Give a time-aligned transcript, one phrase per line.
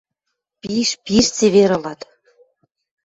[0.61, 0.89] —Пиш...
[1.05, 2.01] пиш цевер ылат...